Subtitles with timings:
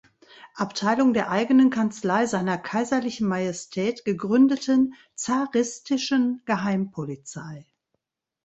[0.55, 7.67] Abteilung der eigenen Kanzlei seiner Kaiserlichen Majestät" gegründeten zaristischen Geheimpolizei.